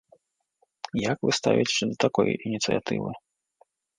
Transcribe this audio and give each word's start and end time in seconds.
Як 1.11 1.17
вы 1.27 1.31
ставіцеся 1.39 1.83
да 1.91 1.95
такой 2.05 2.29
ініцыятывы? 2.47 3.09